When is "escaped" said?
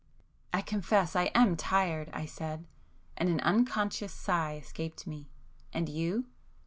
4.55-5.05